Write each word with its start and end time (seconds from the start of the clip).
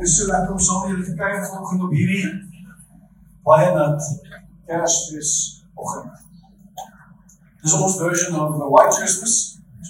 dis 0.00 0.16
so 0.16 0.30
lekker 0.30 0.52
om 0.54 0.62
saam 0.68 0.88
julle 0.90 1.16
kuier 1.20 1.44
vanoggend 1.48 1.84
op 1.88 1.92
hierdie 1.98 2.50
baie 3.50 3.70
nat 3.74 4.02
Kersfees 4.66 5.32
oggend. 5.74 6.12
Dis 7.62 7.74
ons 7.74 7.96
version 7.98 8.36
of 8.40 8.58
the 8.58 8.68
White 8.72 8.96
Christmas. 8.96 9.34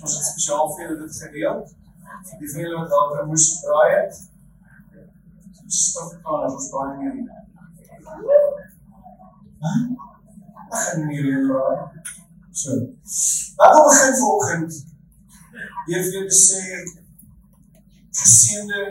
Ons 0.00 0.16
het 0.16 0.28
spesiaal 0.30 0.70
vir 0.74 0.84
julle 0.84 0.98
dit 1.02 1.18
gereël. 1.24 1.60
Die 2.40 2.50
vele 2.54 2.78
wat 2.78 2.94
daar 2.94 3.26
moes 3.28 3.48
braai 3.64 3.90
het. 3.96 4.20
Stop 5.80 6.14
kan 6.24 6.46
ons 6.48 6.70
braai 6.72 6.94
nie. 7.02 7.28
Ag, 10.70 10.96
nee, 11.04 11.22
nee. 11.22 11.44
So. 12.62 12.78
Wat 13.60 13.74
wil 13.74 13.86
begin 13.90 14.16
vanoggend? 14.22 14.80
Hier 15.86 16.02
vir 16.06 16.12
julle 16.16 16.40
sê 16.40 16.64
geseënde 18.20 18.82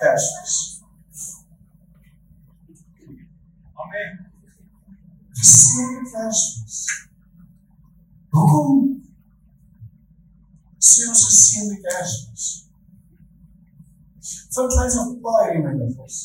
Kersfees. 0.00 0.54
Amen. 3.82 4.10
Geseënde 5.38 6.10
Kersfees. 6.12 6.78
Hoekom 8.34 8.80
sê 10.78 11.06
ons 11.10 11.26
geseënde 11.30 11.78
Kersfees? 11.86 12.46
Vir 14.58 14.70
kleins 14.74 14.98
of 14.98 15.14
baie 15.22 15.54
in 15.54 15.64
my 15.64 15.72
lewens. 15.78 16.18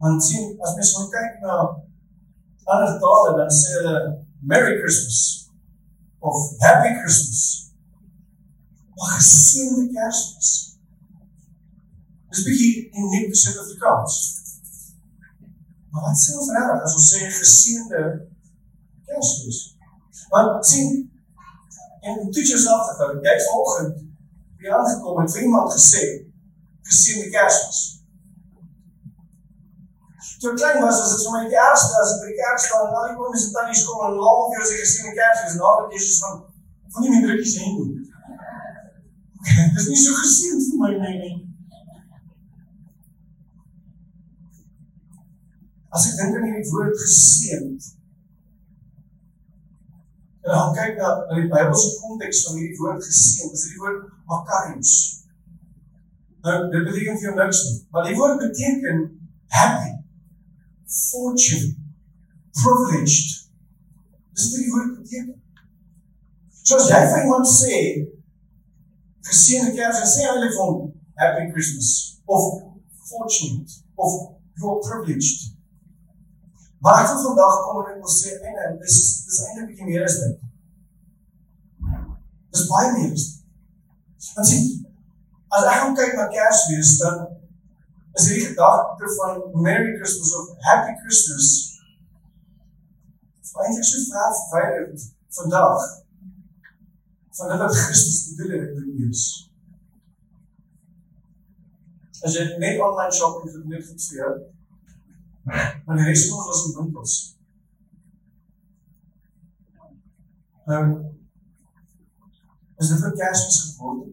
Want 0.00 0.24
sien, 0.24 0.52
as 0.64 0.76
mens 0.76 0.92
nou 0.96 1.08
kyk 1.12 1.40
na 1.44 1.56
ander 2.72 2.96
tale 3.00 3.34
dan 3.38 3.52
sê 3.52 3.78
hulle 3.78 3.96
Merry 4.40 4.78
Christmas 4.80 5.18
of 6.24 6.36
Happy 6.64 6.92
Christmas. 7.00 7.42
Maar 8.96 9.16
geseënde 9.18 9.90
Kersfees. 9.92 10.73
Dis 12.34 12.46
bietjie 12.48 12.70
uniek 12.98 13.28
vir 13.30 13.38
Suid-Afrikaans. 13.38 14.14
Maar 15.94 16.06
wat 16.08 16.16
sê 16.18 16.32
ons 16.34 16.48
reg 16.56 16.80
as 16.82 16.96
ons 16.98 17.10
sê 17.12 17.20
geseënde 17.30 18.00
Kersfees? 19.06 19.60
Want 20.32 20.66
sien 20.66 20.88
en 22.10 22.18
toe 22.34 22.42
jy 22.42 22.58
self 22.58 22.88
te 22.88 22.96
gaan, 22.98 23.20
jy 23.22 23.36
vanoggend 23.44 24.00
by 24.58 24.74
aangekom 24.80 25.20
en 25.22 25.30
vir 25.36 25.46
iemand 25.46 25.70
gesê 25.76 26.02
geseënde 26.90 27.30
Kersfees. 27.36 27.84
Toe 30.42 30.56
klein 30.58 30.82
was 30.82 31.04
as 31.04 31.14
dit 31.14 31.22
vir 31.28 31.38
my 31.38 31.44
die 31.54 31.62
ergste 31.68 32.02
as 32.02 32.16
ek 32.16 32.20
by 32.24 32.32
die 32.32 32.38
kerk 32.42 32.66
staan 32.66 32.90
en 32.90 32.98
al 32.98 33.08
die 33.12 33.18
oomies 33.22 33.46
en 33.46 33.56
tannies 33.60 33.86
kom 33.86 34.04
en 34.10 34.20
al 34.34 34.44
vir 34.50 34.70
sy 34.72 34.82
geseënde 34.82 35.16
Kersfees 35.22 35.54
en 35.54 35.66
al 35.70 35.82
wat 35.84 35.98
Jesus 36.00 36.20
van 36.26 36.42
van 36.90 37.06
nie 37.06 37.14
meer 37.14 37.26
drukkies 37.30 37.56
hê 37.62 37.72
nie. 37.78 37.90
Dit 39.54 39.78
is 39.86 39.90
nie 39.94 40.02
so 40.02 40.18
geseën 40.18 40.64
vir 40.66 40.80
my 40.82 40.94
nie. 40.98 41.18
nie. 41.22 41.53
As 45.94 46.08
ek 46.10 46.16
dink 46.18 46.38
aan 46.38 46.48
hierdie 46.48 46.72
woord 46.72 46.96
geseën 46.98 47.68
en 50.44 50.50
dan 50.52 50.74
kyk 50.76 50.98
na 51.00 51.10
na 51.28 51.36
die 51.38 51.48
Bybelse 51.48 51.90
konteks 52.02 52.42
van 52.44 52.58
hierdie 52.58 52.80
woord 52.80 53.04
geseën, 53.04 53.52
is 53.56 53.62
die 53.70 53.78
woord 53.80 54.02
makarios. 54.28 54.94
Nou, 56.44 56.56
dit 56.72 56.84
beteken 56.84 57.16
vir 57.20 57.28
jou 57.28 57.36
niks 57.38 57.60
nie, 57.64 57.78
maar 57.94 58.08
die 58.08 58.16
woord 58.18 58.42
beteken 58.42 59.00
happy, 59.56 59.94
fortune, 60.84 61.70
privileged. 62.60 63.30
Dis 64.34 64.50
wat 64.50 64.60
die 64.66 64.74
woord 64.74 64.92
beteken. 64.98 65.32
So 66.60 66.76
as 66.76 66.90
jy 66.92 67.00
vir 67.14 67.24
iemand 67.24 67.48
sê, 67.48 67.80
geseënde 69.30 69.72
Kersfees 69.78 70.14
sê 70.18 70.28
hulle 70.28 70.50
vir 70.50 70.60
hom 70.60 70.92
happy 71.22 71.48
Christmas 71.54 72.20
of 72.28 72.44
fortunate 73.08 73.80
of 73.96 74.20
you're 74.60 74.80
privileged. 74.84 75.53
Maar 76.84 77.00
ek 77.00 77.10
wil 77.10 77.22
vandag 77.26 77.60
kom 77.64 77.82
en 77.82 77.92
ek 77.94 78.00
wil 78.04 78.14
sê 78.14 78.34
en 78.36 78.56
nee, 78.58 78.72
dis 78.84 78.98
dis 79.24 79.42
eintlik 79.44 79.62
'n 79.64 79.68
bietjie 79.70 79.90
meer 79.90 80.04
as 80.04 80.18
dit. 80.22 80.34
Dis 82.54 82.66
baie 82.70 82.90
meer 82.96 83.12
dit. 83.14 83.28
Want 84.34 84.50
sien 84.52 84.66
as 85.54 85.68
ek 85.70 85.78
gaan 85.80 85.96
kyk 86.00 86.18
na 86.18 86.32
Kersfees 86.34 86.96
dan 87.02 87.22
is 88.18 88.26
hierdie 88.28 88.50
gedagte 88.50 89.14
van 89.18 89.46
Merry 89.66 89.96
Christmas 89.98 90.34
of 90.38 90.52
Happy 90.66 90.92
Christmas 91.02 91.74
eintlik 93.62 93.84
so 93.84 93.98
ver 94.10 94.32
verwyderd 94.50 95.02
vandag 95.38 95.82
van 97.36 97.48
dit 97.48 97.58
wat 97.58 97.76
Christus 97.76 98.34
bedoel 98.36 98.60
het 98.60 98.74
met 98.74 98.84
die 98.84 99.06
eers. 99.06 99.24
As 102.24 102.36
jy 102.36 102.44
net 102.58 102.82
online 102.82 103.14
shopping 103.14 103.52
vir 103.52 103.64
net 103.70 103.86
vir 103.86 104.18
jou. 104.18 104.34
Maar 105.44 105.96
die 105.96 106.04
res 106.08 106.28
van 106.28 106.38
ons 106.38 106.58
is 106.58 106.66
in 106.66 106.76
winkels. 106.78 107.14
Nou 110.64 110.84
is 112.80 112.90
dit 112.90 113.02
vir 113.04 113.12
Kersfees 113.18 113.58
geword. 113.64 114.08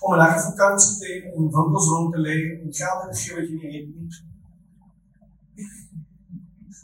Om 0.00 0.12
'n 0.14 0.20
lekker 0.22 0.44
vakansie 0.50 0.98
te 0.98 1.06
hê 1.08 1.16
en 1.34 1.50
winkels 1.56 1.88
rond 1.92 2.12
te 2.12 2.20
lê 2.26 2.36
en 2.60 2.74
geld 2.80 3.00
te 3.02 3.18
gee 3.20 3.34
wat 3.36 3.48
jy 3.48 3.56
nie 3.58 3.72
het 3.76 3.88
nie. 3.96 4.10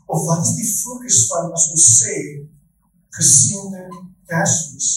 Of 0.07 0.27
wat 0.27 0.43
is 0.47 0.55
die 0.59 0.71
fokus 0.83 1.27
van 1.31 1.53
as 1.53 1.71
ons 1.71 1.87
sê 2.01 2.17
geseënde 3.19 3.83
Kersfees. 4.27 4.91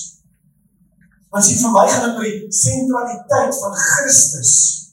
Want 1.30 1.46
sien 1.46 1.62
vir 1.62 1.72
my 1.78 1.86
gaan 1.88 2.10
dit 2.10 2.18
oor 2.18 2.30
die 2.32 2.52
sentraliteit 2.64 3.54
van 3.62 3.74
Christus 3.86 4.87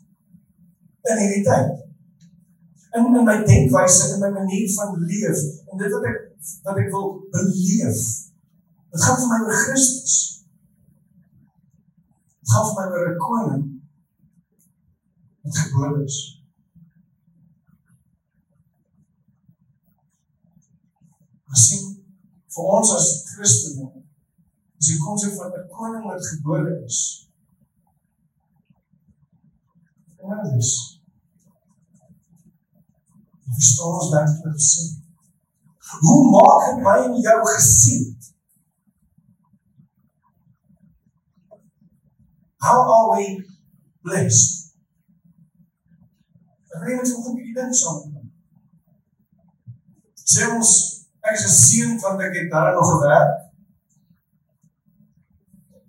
in 1.10 1.20
hierdie 1.20 1.44
tyd. 1.44 1.72
In 2.94 3.10
in 3.10 3.26
my 3.26 3.40
denkwyse 3.46 4.12
en 4.14 4.22
my 4.22 4.30
manier 4.34 4.68
van 4.76 4.94
leef 5.08 5.40
en 5.70 5.80
dit 5.80 5.96
wat 5.96 6.06
ek 6.10 6.20
wat 6.68 6.78
ek 6.80 6.92
wil 6.94 7.10
beleef. 7.34 8.04
Dit 8.94 9.02
gaan 9.02 9.18
vir 9.20 9.32
my 9.32 9.40
oor 9.46 9.58
Christus. 9.64 10.14
Dit 12.40 12.54
gaan 12.54 12.68
vir 12.68 12.78
my 12.78 12.86
oor 12.92 13.10
'n 13.10 13.18
koning 13.26 13.66
wat 15.42 15.58
gebore 15.64 16.04
is. 16.04 16.20
Sien 21.54 21.84
vir 22.54 22.72
ons 22.76 22.90
as 22.96 23.10
Christene 23.34 23.90
is 24.80 24.88
die 24.90 24.98
konsep 25.04 25.36
van 25.38 25.52
'n 25.52 25.68
koning 25.76 26.04
wat 26.08 26.26
gebore 26.26 26.82
is. 26.84 27.28
En 30.22 30.42
dit 30.42 30.58
is 30.62 30.93
verstaan 33.52 33.98
ons 33.98 34.10
dat 34.14 34.34
wat 34.44 34.64
sê. 34.66 34.84
Hoe 36.00 36.20
maak 36.32 36.64
dit 36.66 36.82
my 36.86 36.96
en 37.04 37.20
jou 37.26 37.38
gesien? 37.52 38.02
How 42.64 42.80
are 42.96 43.06
we 43.12 43.26
blessed? 44.02 44.50
Nie 46.84 46.96
hoe 46.98 47.20
om 47.20 47.36
hierdie 47.36 47.54
ding 47.54 47.76
saam. 47.76 48.10
Sê 50.24 50.48
ons 50.48 50.72
Ek 51.24 51.38
is 51.38 51.44
geseën 51.48 51.94
want 52.02 52.20
ek 52.20 52.34
het 52.36 52.50
daar 52.52 52.74
nog 52.76 52.90
gewerk. 52.90 53.36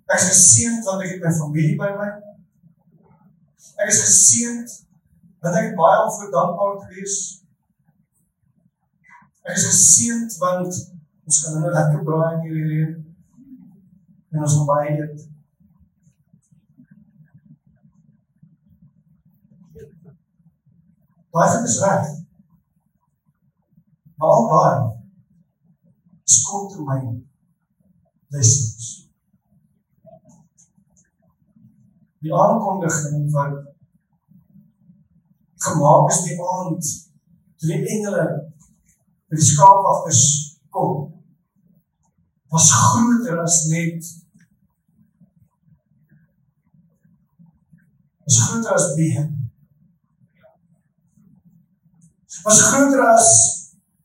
Ek 0.08 0.20
is 0.20 0.28
geseën 0.30 0.78
want 0.86 1.02
ek 1.04 1.10
het 1.12 1.24
my 1.26 1.32
familie 1.38 1.74
by 1.76 1.90
my. 1.98 2.08
Ek 3.84 3.90
is 3.92 4.00
geseën 4.06 4.62
want 5.44 5.58
ek 5.58 5.66
het 5.68 5.76
baie 5.76 5.98
om 6.06 6.14
vir 6.14 6.30
dankbaar 6.32 6.78
te 6.80 6.88
wees. 6.94 7.18
Ek 9.46 9.54
is 9.54 9.68
geseën 9.70 10.26
want 10.42 10.82
ons 11.26 11.40
kan 11.44 11.56
nou 11.58 11.70
lekker 11.74 12.02
braai 12.08 12.34
in 12.34 12.44
hierdie 12.46 12.66
lewe. 12.72 12.90
En 14.34 14.44
ons 14.48 14.58
baie 14.68 14.92
eet. 14.96 15.24
Baie 21.36 21.64
is 21.70 21.80
reg. 21.84 22.12
Maar 24.16 24.36
al 24.36 24.46
daai 24.52 24.96
korttermyn 26.46 27.26
blessings. 28.28 29.06
Die 32.22 32.34
aankondiging 32.34 33.26
wat 33.34 33.56
gemaak 35.66 36.10
is 36.10 36.20
die 36.26 36.36
aand 36.54 36.92
toe 37.56 37.70
die 37.70 37.80
engele 37.94 38.26
met 39.28 39.40
die 39.40 39.48
skaapwagters 39.48 40.22
kom. 40.70 41.08
Was 42.52 42.70
groter 42.72 43.40
as 43.42 43.64
net 43.72 44.12
was 48.26 48.38
groter 48.42 48.74
as 48.74 48.94
beheer 48.98 49.36
was 52.46 52.62
groter 52.70 53.02
as 53.10 53.28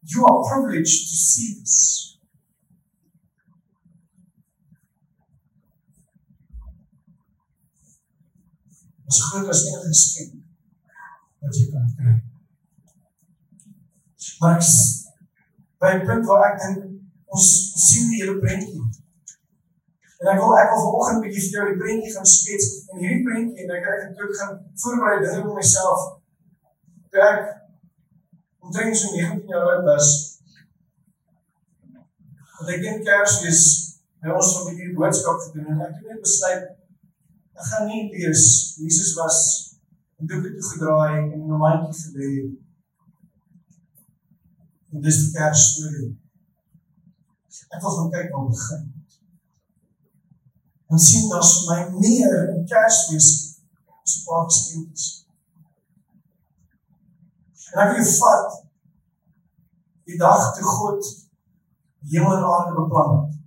you 0.03 0.25
are 0.25 0.43
privileged 0.49 1.09
to 1.09 1.15
see 1.15 1.59
this. 1.59 2.17
Is 9.07 9.21
groter 9.29 9.49
as 9.49 9.61
enige 9.67 9.91
geskenk 9.93 10.33
wat 11.41 11.57
jy 11.57 11.67
kan 11.73 11.87
kry. 11.99 12.15
Maar 14.41 14.57
ek, 14.57 14.65
by 15.81 15.91
'n 15.93 16.05
punt 16.07 16.27
waar 16.29 16.43
ek 16.51 16.57
dink 16.63 16.79
ons 17.35 17.47
sien 17.87 18.09
die 18.11 18.21
hele 18.21 18.39
prentjie. 18.43 18.81
En 20.21 20.27
ek 20.33 20.41
wil 20.41 20.57
ek 20.61 20.71
wil 20.71 20.83
vanoggend 20.85 21.17
'n 21.17 21.23
bietjie 21.25 21.53
vir 21.53 21.69
die 21.71 21.81
prentjie 21.83 22.13
gaan 22.15 22.29
skets 22.33 22.67
en 22.89 22.99
hierdie 23.03 23.25
prentjie 23.27 23.63
en 23.63 23.71
ek 23.77 23.87
het 23.89 24.21
ook 24.23 24.35
gaan 24.39 24.53
voorberei 24.81 25.21
dinge 25.23 25.45
vir 25.45 25.55
myself. 25.61 26.01
Toe 27.09 27.23
ek 27.31 27.41
omtrent 28.65 28.97
so 28.97 29.15
19 29.15 29.49
jaar 29.53 29.71
oud 29.71 29.87
was, 29.89 30.09
het 32.59 32.69
ek 32.75 32.85
in 32.91 33.03
Kersfees 33.07 33.63
by 34.21 34.35
ons 34.37 34.53
van 34.57 34.77
die 34.77 34.93
boodskap 34.97 35.41
gedoen 35.47 35.73
en 35.73 35.85
ek 35.87 35.97
het 35.97 36.07
net 36.11 36.21
besluit 36.27 36.67
ek 37.57 37.65
gaan 37.71 37.87
nie 37.89 38.03
lees 38.13 38.43
Jesus 38.77 39.15
was 39.17 39.39
en 40.19 40.29
doek 40.29 40.45
het 40.45 40.67
gedraai 40.73 41.17
en 41.21 41.31
in 41.37 41.49
'n 41.49 41.61
mandjie 41.63 41.97
gelê. 42.03 42.29
En 44.91 45.01
dis 45.01 45.19
die 45.23 45.31
Kersstorie. 45.35 46.11
Ek 47.71 47.79
wil 47.83 47.93
gaan 47.95 48.11
kyk 48.11 48.33
waar 48.33 48.49
begin. 48.49 48.87
En 50.91 50.99
sien 50.99 51.29
daar's 51.31 51.51
vir 51.57 51.69
my 51.69 51.99
meer 52.03 52.33
in 52.51 52.65
Kersfees 52.67 53.29
as 54.01 54.17
paar 54.25 54.49
stukkies. 54.51 55.05
En 57.71 57.83
ek 57.85 57.93
wil 57.95 58.09
vat 58.17 58.57
die 60.09 60.17
dag 60.19 60.49
toe 60.57 60.65
God 60.67 61.11
hemel 62.11 62.35
en 62.35 62.49
aarde 62.49 62.75
beplan 62.75 63.13
het. 63.15 63.37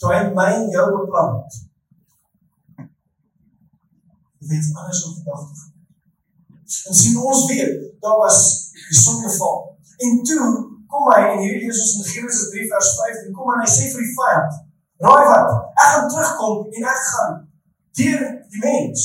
Toe 0.00 0.14
hy 0.14 0.22
my 0.34 0.48
en 0.54 0.72
jou 0.72 0.86
beplan 0.94 1.36
het. 1.36 1.60
Dit 4.42 4.56
is 4.58 4.72
alles 4.74 5.04
op 5.10 5.20
gedagte. 5.20 5.68
En 6.88 6.94
sien 6.94 7.18
ons 7.18 7.46
weer, 7.50 7.70
daar 8.00 8.16
was 8.16 8.38
die 8.88 9.00
sondeval. 9.00 9.56
En 9.96 10.22
toe 10.22 10.46
kom 10.92 11.08
hy 11.12 11.20
en 11.32 11.42
hierdie 11.42 11.70
is 11.70 11.80
ons 11.82 11.94
in 12.00 12.10
Genesis 12.12 12.50
3 12.52 12.68
vers 12.70 12.92
5 13.00 13.26
en 13.26 13.34
kom 13.36 13.52
en 13.54 13.62
hy 13.64 13.68
sê 13.70 13.88
vir 13.92 14.04
die 14.04 14.14
vyand, 14.16 14.60
raai 15.06 15.24
wat? 15.28 15.52
Ek 15.72 15.90
gaan 15.94 16.08
terugkom 16.12 16.64
en 16.70 16.88
ek 16.94 17.04
gaan 17.10 17.36
deur 18.00 18.24
die 18.54 18.62
mens, 18.64 19.04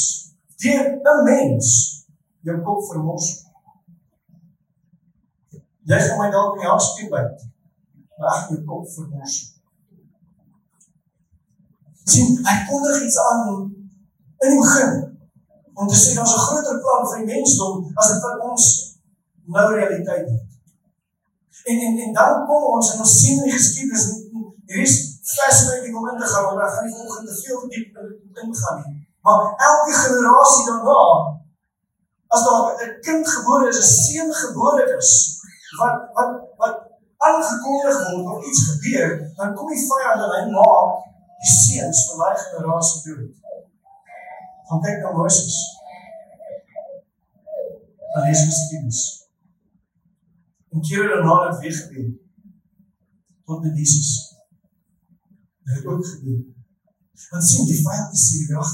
deur 0.63 0.88
'n 0.95 1.24
mens 1.27 1.68
jou 2.48 2.57
kop 2.63 2.86
vermors. 2.92 3.27
Jy 5.88 6.00
gaan 6.04 6.19
my 6.19 6.30
dalk 6.31 6.56
in 6.56 6.63
die 6.63 6.69
hartskiep 6.69 7.12
byt. 7.12 7.45
Maar 8.18 8.33
ek 8.38 8.50
jou 8.51 8.63
kop 8.68 8.88
vermors. 8.95 9.36
Sien, 12.07 12.39
hy 12.44 12.56
kondig 12.69 13.04
iets 13.04 13.19
aan 13.19 13.44
in 14.44 14.51
die 14.54 14.59
begin 14.59 15.17
om 15.80 15.88
te 15.88 15.98
sê 16.04 16.14
daar's 16.18 16.36
'n 16.36 16.46
groter 16.48 16.78
plan 16.84 17.08
vir 17.10 17.18
die 17.22 17.30
mensdom 17.34 17.74
as 18.00 18.08
dit 18.12 18.22
wat 18.26 18.38
ons 18.50 18.64
nou 19.56 19.68
realiteit 19.74 20.28
het. 20.34 20.46
En 21.70 21.78
en 21.88 21.94
en 22.06 22.14
dan 22.20 22.46
kom 22.48 22.64
ons 22.76 22.94
en 22.94 23.00
ons 23.06 23.18
sien 23.22 23.38
in 23.38 23.50
die 23.50 23.58
geskiedenis 23.60 24.06
hier 24.68 24.84
is 24.88 24.96
fascinating 25.36 25.94
momente 25.94 26.28
gaan 26.32 26.44
maar 26.46 26.66
ek 26.68 26.74
gaan 26.74 26.86
nie 26.86 26.96
vanoggend 26.98 27.28
te 27.28 27.36
veel 27.42 27.60
diep 27.74 27.90
in 28.42 28.56
gaan 28.62 28.78
nie. 28.86 28.96
Maar 29.26 29.40
elke 29.70 29.94
generasie 30.04 30.66
daarna 30.70 31.02
as 32.34 32.44
daar 32.48 32.64
'n 32.86 33.00
kind 33.08 33.26
gebore 33.36 33.68
is, 33.68 33.80
'n 33.80 33.94
seun 34.04 34.34
gebore 34.34 34.86
is, 34.98 35.12
wat 35.80 35.96
wat 36.18 36.32
wat 36.62 36.76
aangekondig 37.18 37.98
word 38.10 38.28
of 38.34 38.46
iets 38.50 38.62
gebeur, 38.70 39.10
dan 39.36 39.56
kom 39.56 39.68
die 39.68 39.88
vyand 39.90 40.22
en 40.26 40.34
hy 40.38 40.44
maak 40.58 40.90
die 41.44 41.54
seuns 41.66 42.00
van 42.08 42.18
daai 42.22 42.38
generasie 42.44 43.02
dood. 43.06 43.47
Gaan 44.68 44.81
kyk 44.84 45.00
na 45.02 45.12
Moses. 45.16 45.58
Dan 48.14 48.24
lees 48.25 48.44
ons 48.46 48.56
geskiedenis. 48.56 49.02
En 50.72 50.81
keer 50.81 51.08
daarna 51.08 51.36
het 51.48 51.60
weer 51.60 51.74
gebeur. 51.74 52.10
Tot 53.46 53.64
met 53.64 53.78
Jesus. 53.78 54.12
Dit 55.64 55.75
het 55.75 55.86
ook 55.86 56.06
gebeur. 56.06 56.42
Want 57.30 57.44
sien 57.44 57.66
die 57.66 57.81
vyand 57.81 58.14
is 58.14 58.25
serieus. 58.30 58.74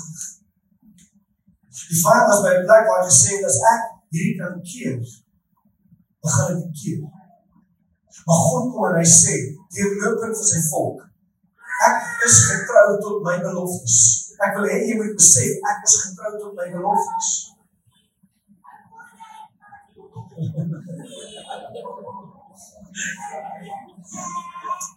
Die 1.89 1.99
vyand 2.01 2.27
was 2.29 2.41
by 2.45 2.53
'n 2.55 2.65
plek 2.65 2.87
waar 2.89 3.03
hy 3.03 3.09
gesê 3.09 3.29
het 3.35 3.45
as 3.49 3.59
ek 3.73 3.83
hierdie 4.13 4.37
kan 4.39 4.61
keer, 4.71 4.99
gaan 6.33 6.57
ek 6.57 6.73
keer. 6.81 7.01
Maar 8.25 8.41
God 8.47 8.71
kom 8.71 8.85
en 8.89 8.99
hy 9.01 9.07
sê, 9.09 9.35
deurlopend 9.73 10.37
vir 10.37 10.47
sy 10.49 10.61
volk, 10.69 10.99
ek 11.89 12.27
is 12.27 12.37
getrou 12.49 12.99
tot 13.05 13.23
my 13.25 13.37
beloftes. 13.45 14.22
Ek 14.43 14.57
wil 14.57 14.69
hê 14.69 14.77
jy 14.87 14.95
moet 14.99 15.15
besef 15.19 15.67
ek 15.71 15.87
is 15.87 15.95
getrou 16.03 16.31
tot 16.41 16.53
my 16.57 16.67
beloftes. 16.75 17.29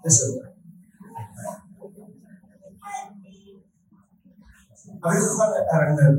Dis 0.04 0.19
ook. 0.26 0.44
Hy 5.06 5.14
het 5.14 5.34
gaan 5.38 5.52
herinner 5.70 6.14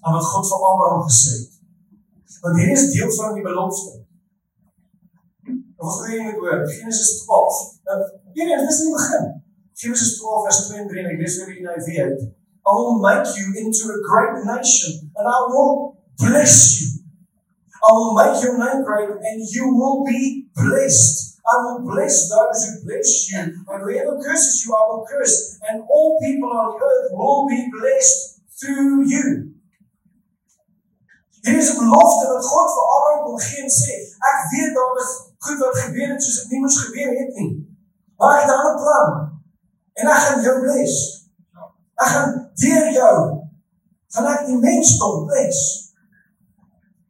aan 0.00 0.14
wat 0.14 0.24
God 0.24 0.46
vir 0.50 0.66
Abraham 0.70 1.02
gesê 1.08 1.32
het. 1.38 1.50
Want 2.42 2.58
hier 2.58 2.72
is 2.72 2.92
deel 2.92 3.10
van 3.16 3.34
die 3.34 3.42
belofte. 3.42 4.04
Ons 5.76 6.00
gaan 6.00 6.24
met 6.26 6.38
oor 6.42 6.68
Genesis 6.68 7.24
12. 7.24 7.58
Nou, 7.84 7.98
hier 8.32 8.68
is 8.68 8.80
die 8.82 8.92
begin. 8.92 9.37
Genesis 9.78 10.18
12 10.18 10.42
vers 10.42 10.60
2 10.66 10.78
en 10.82 10.88
3 10.90 11.02
en 11.04 11.10
ek 11.12 11.20
lees 11.22 11.38
vir 11.38 11.50
julle 11.54 11.74
NIV 11.78 11.88
uit. 12.02 12.22
I 12.68 12.72
will 12.76 12.98
make 12.98 13.30
you 13.38 13.46
into 13.62 13.92
a 13.94 13.98
great 14.10 14.42
nation 14.42 15.06
and 15.14 15.26
I 15.30 15.38
will 15.54 15.94
bless 16.18 16.56
you. 16.80 16.88
I 17.78 17.90
will 17.94 18.14
make 18.18 18.42
your 18.42 18.58
name 18.58 18.82
great 18.82 19.06
and 19.06 19.38
you 19.54 19.70
will 19.78 20.02
be 20.02 20.50
blessed. 20.58 21.38
I 21.46 21.56
will 21.62 21.86
bless 21.86 22.26
those 22.28 22.58
who 22.66 22.72
bless 22.84 23.30
you, 23.30 23.38
and 23.40 23.80
whoever 23.80 24.20
curses 24.20 24.66
you, 24.66 24.74
I 24.76 24.82
will 24.90 25.06
curse, 25.08 25.56
and 25.70 25.80
all 25.88 26.18
people 26.20 26.50
on 26.52 26.76
earth 26.76 27.08
will 27.12 27.48
be 27.48 27.70
blessed 27.72 28.42
through 28.60 29.08
you. 29.08 29.54
Hier 31.40 31.56
is 31.56 31.70
'n 31.72 31.78
belofte 31.78 32.26
wat 32.34 32.44
God 32.44 32.68
vir 32.74 32.84
Abraham 32.96 33.24
kom 33.24 33.38
gee 33.40 33.62
en 33.62 33.70
sê, 33.70 33.94
ek 34.30 34.38
weet 34.52 34.74
daar 34.76 35.00
is 35.00 35.12
goed 35.38 35.58
wat 35.64 35.80
gebeur 35.86 36.08
het 36.12 36.22
soos 36.22 36.42
dit 36.42 36.50
nie 36.50 36.60
moes 36.60 36.78
gebeur 36.84 37.12
het 37.22 37.32
nie. 37.40 37.50
Maar 38.18 38.34
ek 38.34 38.42
het 38.42 38.50
'n 38.50 38.58
ander 38.60 38.76
plan. 38.82 39.37
En 39.98 40.10
ek 40.14 40.24
gaan 40.24 40.42
jou 40.46 40.56
bless. 40.62 40.96
Ek 41.98 42.10
gaan 42.14 42.34
deur 42.62 42.90
jou 42.94 43.14
gaan 44.14 44.44
die 44.46 44.58
mensdom 44.62 45.26
bless. 45.26 45.60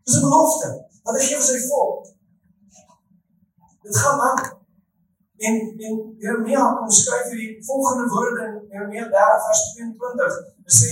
Dis 0.04 0.16
'n 0.16 0.24
belofte 0.26 0.68
wat 1.02 1.16
hy 1.16 1.24
gee 1.26 1.40
vir 1.48 1.66
volk. 1.68 2.06
Dit 3.82 3.96
gaan 3.96 4.20
aan. 4.20 4.40
En 5.38 5.54
en 5.86 5.94
Jeremia 6.18 6.64
skryf 6.88 7.28
hierdie 7.30 7.64
volgende 7.64 8.08
woorde 8.14 8.44
in 8.46 8.54
Jeremia 8.70 9.04
30 9.08 9.44
vers 9.46 9.62
22. 9.74 10.38
Hy 10.66 10.72
sê 10.80 10.90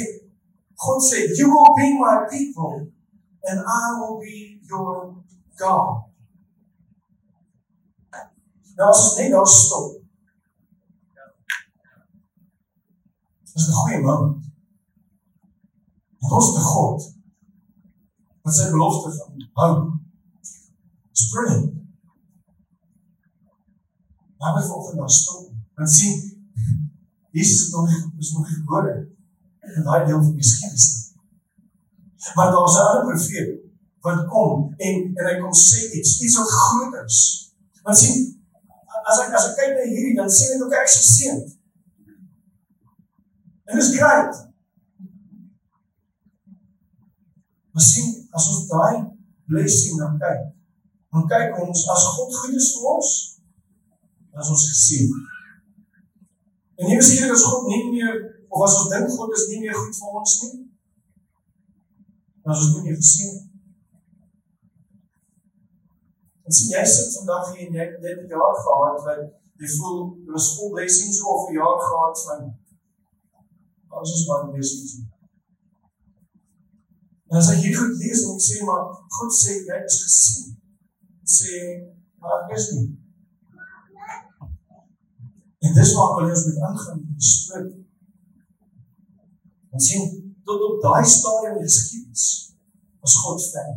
God 0.74 1.02
sê 1.08 1.18
you 1.38 1.48
will 1.52 1.74
be 1.80 1.88
my 2.04 2.16
people 2.28 2.92
and 3.48 3.58
I 3.60 3.84
will 3.98 4.18
be 4.20 4.60
your 4.68 5.14
God. 5.56 6.04
Nou 8.76 8.88
ons 8.88 9.16
net 9.16 9.30
daar 9.32 9.46
stop. 9.46 10.05
Dis 13.56 13.68
'n 13.68 13.72
goeie 13.72 14.00
moment. 14.00 14.44
Want 16.18 16.32
ons 16.32 16.54
te 16.54 16.60
God 16.60 17.14
wat 18.42 18.54
sy 18.54 18.70
belofte 18.70 19.12
van 19.16 19.48
hou. 19.58 19.72
Spring. 21.12 21.62
Maar 24.38 24.52
wat 24.54 24.66
volg 24.66 24.94
dan 24.94 25.08
stop? 25.08 25.50
Want 25.74 25.90
sien 25.90 26.14
Jesus 27.30 27.66
is 27.66 27.70
nog 27.72 27.88
is 28.18 28.32
nog 28.32 28.48
gebore 28.54 29.08
in 29.60 29.82
daai 29.82 30.04
deel 30.06 30.22
van 30.22 30.32
die 30.32 30.42
geskiedenis. 30.42 31.12
Maar 32.34 32.50
daar's 32.50 32.76
'n 32.76 32.86
ander 32.88 33.04
profeet 33.10 33.50
wat 34.00 34.26
kom 34.26 34.74
en 34.76 34.94
en 35.16 35.26
hy 35.28 35.40
kom 35.40 35.52
sê 35.52 35.78
iets, 35.98 36.20
iets 36.20 36.36
wat 36.36 36.48
groot 36.48 37.04
is. 37.04 37.18
Want 37.82 37.96
sien, 37.98 38.16
as 39.04 39.18
ek 39.18 39.32
as 39.32 39.46
ek 39.48 39.56
kyk 39.56 39.72
na 39.74 39.84
hierdie 39.92 40.16
dan 40.16 40.30
sien 40.30 40.54
ek 40.54 40.64
ook 40.64 40.72
ek 40.72 40.88
se 40.88 41.02
seun. 41.02 41.55
En 43.66 43.76
dit 43.76 43.84
is 43.84 43.96
great. 43.98 44.42
Maar 47.70 47.84
sien, 47.84 48.12
as 48.30 48.48
ons 48.52 48.68
daai 48.70 48.94
blessing 49.50 49.98
dan 50.00 50.18
kyk, 50.20 50.44
dan 51.12 51.26
kyk 51.30 51.58
ons 51.64 51.82
as 51.92 52.06
God 52.16 52.36
goed 52.40 52.54
is 52.60 52.70
vir 52.76 52.86
ons, 52.92 53.10
as 54.36 54.52
ons 54.54 54.68
gesien. 54.70 55.10
En 56.76 56.88
nie 56.88 56.96
miskien 57.00 57.32
as 57.32 57.44
God 57.48 57.68
nie 57.70 57.82
meer 57.90 58.16
of 58.48 58.62
as 58.64 58.78
ons 58.80 58.92
dink 58.92 59.12
God 59.16 59.34
is 59.36 59.48
nie 59.50 59.60
meer 59.64 59.76
goed 59.76 59.98
vir 59.98 60.16
ons 60.20 60.38
nie, 60.44 60.66
Maar 62.46 62.54
as 62.54 62.62
ons 62.62 62.82
nie 62.86 62.94
gesien 62.94 63.30
het. 63.34 63.46
En 66.46 66.54
sien 66.54 66.74
jy 66.76 66.82
sit 66.86 67.16
vandag 67.18 67.48
hier 67.56 67.64
en 67.66 67.78
jy 67.80 67.86
het 67.86 68.20
'n 68.22 68.28
jaar 68.30 68.58
gehad 68.66 69.00
wat 69.06 69.22
jy 69.58 69.70
voel 69.76 69.96
jy 70.22 70.30
was 70.36 70.52
vol 70.54 70.70
blessings 70.74 71.18
of 71.32 71.48
'n 71.48 71.58
jaar 71.58 71.80
gehad 71.88 72.22
van 72.26 72.40
alles 73.96 74.12
is 74.18 74.26
maar 74.28 74.50
blessings. 74.50 74.92
En 77.30 77.38
as 77.40 77.48
jy 77.62 77.72
goed 77.74 77.96
lees, 78.00 78.22
dan 78.26 78.38
sê 78.48 78.60
maar 78.68 78.84
God 79.16 79.34
sê 79.34 79.56
jy 79.56 79.80
is 79.88 79.98
gesien. 80.04 80.52
Sê 81.36 81.56
maar 82.22 82.46
is 82.54 82.68
nie. 82.76 82.92
En 85.66 85.74
dis 85.74 85.94
waar 85.96 86.14
hulle 86.18 86.30
ons 86.36 86.46
met 86.46 86.62
ingaan 86.68 87.02
in 87.02 87.16
die 87.16 87.28
storie. 87.32 87.82
Ons 89.74 89.90
sien 89.90 90.06
tot 90.46 90.62
op 90.68 90.78
daai 90.84 91.04
stadium 91.16 91.56
in 91.58 91.64
die 91.64 91.70
geskiedenis 91.70 92.26
was 93.02 93.16
God 93.24 93.42
ver. 93.50 93.72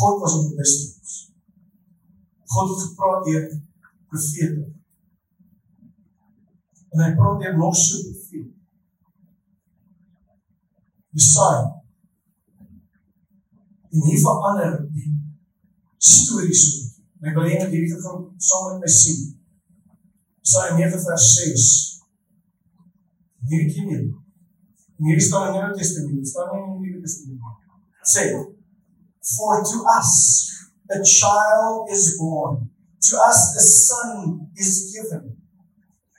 God 0.00 0.20
was 0.24 0.34
op 0.40 0.56
distance. 0.58 1.18
God 2.54 2.72
het 2.72 2.86
gepraat 2.88 3.24
deur 3.28 3.46
profete. 4.10 4.64
En 6.92 7.04
hy 7.04 7.12
praat 7.16 7.40
deur 7.40 7.56
nog 7.56 7.76
so 7.76 8.00
profete. 8.06 8.50
Jesaja. 11.16 11.82
En 13.92 14.04
hier 14.08 14.20
verander 14.20 14.78
die 14.92 15.12
stories. 15.96 16.64
My 17.20 17.34
wil 17.36 17.48
hê 17.48 17.58
dat 17.60 17.72
hierdie 17.72 17.92
gaan 17.92 18.24
saam 18.36 18.70
met 18.70 18.84
my 18.84 18.90
sien. 18.92 19.20
Jesaja 20.40 20.76
9 20.78 21.02
vers 21.06 21.28
6. 21.34 21.66
Hierdie 23.50 23.74
keer. 23.74 24.08
Hier 25.02 25.20
staan 25.20 25.48
in 25.48 25.52
die 25.52 25.62
Nuwe 25.62 25.78
Testament, 25.78 26.28
staan 26.28 26.56
in 26.56 26.82
die 26.82 26.90
Nuwe 26.90 27.04
Testament. 27.04 27.40
Sê: 28.14 28.24
For 29.36 29.62
to 29.62 29.84
us 29.98 30.12
a 30.90 30.98
child 31.02 31.90
is 31.90 32.16
born, 32.18 32.70
to 33.00 33.16
us 33.28 33.40
a 33.56 33.62
son 33.62 34.50
is 34.54 34.90
given, 34.92 35.41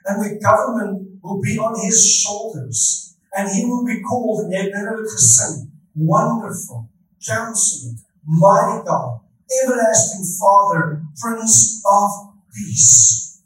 and 0.06 0.24
the 0.24 0.40
government 0.40 1.22
will 1.22 1.40
be 1.42 1.58
on 1.60 1.80
his 1.86 1.98
shoulders 2.22 3.16
and 3.36 3.50
he 3.50 3.66
will 3.66 3.86
be 3.86 4.02
called, 4.02 4.46
en 4.46 4.52
jy 4.52 4.68
het 4.68 4.76
nou 4.86 4.98
dit 5.02 5.14
gesing, 5.16 5.72
wonderful, 5.94 6.86
counselor, 7.26 7.96
mighty 8.24 8.84
God, 8.86 9.22
everlasting 9.62 10.26
Father, 10.38 11.02
Prince 11.18 11.82
of 11.82 12.36
Peace. 12.54 13.42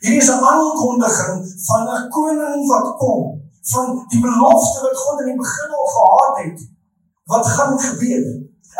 Hier 0.00 0.16
is 0.16 0.30
'n 0.30 0.42
aankondiging 0.42 1.44
van 1.66 1.82
'n 1.86 2.08
koning 2.10 2.66
wat 2.66 2.96
kom, 2.96 3.40
van 3.62 4.04
die 4.08 4.20
belofte 4.20 4.80
wat 4.80 4.96
God 4.96 5.20
in 5.20 5.26
die 5.26 5.36
begin 5.36 5.70
al 5.70 5.88
gehad 5.96 6.44
het 6.44 6.60
wat 7.24 7.46
gaan 7.46 7.78
gebeur. 7.78 8.26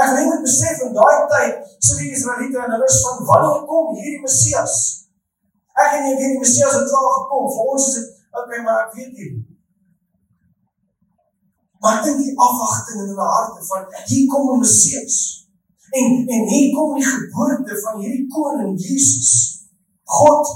Ek 0.00 0.14
dink 0.16 0.32
dit 0.32 0.42
besef 0.42 0.80
in 0.80 0.92
daai 0.92 1.18
tyd, 1.28 1.54
sê 1.78 1.98
die 1.98 2.10
Israeliete 2.10 2.58
en 2.58 2.70
hulle 2.70 2.88
is 2.88 3.00
van 3.04 3.24
wanneer 3.26 3.66
kom 3.66 3.94
hierdie 3.94 4.20
Messias? 4.20 4.99
Ek 5.78 5.98
en 5.98 6.08
jy 6.08 6.14
weet 6.16 6.32
die 6.34 6.42
Messias 6.42 6.78
het 6.78 6.88
klaar 6.90 7.12
gekom. 7.18 7.46
Vir 7.54 7.68
ons 7.74 7.86
is 7.90 7.94
dit 7.98 8.18
Okay, 8.30 8.62
maar 8.62 8.86
ek 8.86 8.94
weet 8.94 9.12
nie. 9.18 9.30
Maar 11.82 12.02
dink 12.04 12.20
die 12.22 12.38
afwagting 12.38 13.00
in 13.02 13.08
hulle 13.10 13.28
harte 13.34 13.64
van 13.66 13.86
hier 14.06 14.26
kom 14.30 14.50
'n 14.54 14.58
Messias. 14.62 15.16
En 15.90 16.28
en 16.34 16.42
hier 16.52 16.74
kom 16.76 16.94
die 16.94 17.06
geboorte 17.06 17.80
van 17.84 18.00
hierdie 18.00 18.26
koning 18.34 18.78
Jesus. 18.78 19.30
God 20.04 20.46